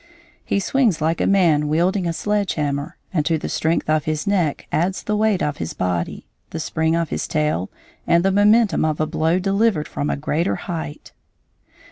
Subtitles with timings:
[0.43, 4.25] He swings like a man wielding a sledge hammer, and to the strength of his
[4.25, 7.69] neck adds the weight of his body, the spring of his tail,
[8.07, 11.11] and the momentum of a blow delivered from a greater height.